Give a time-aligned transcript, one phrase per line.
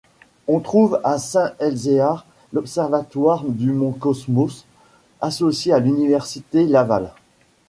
[0.47, 4.65] On trouve à Saint-Elzéar l'observatoire du Mont Cosmos,
[5.21, 7.11] associé à l'Université Laval.